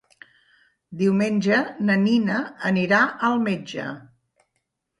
Diumenge 1.01 1.59
na 1.91 1.99
Nina 2.07 2.39
anirà 2.73 3.05
al 3.31 3.39
metge. 3.47 3.89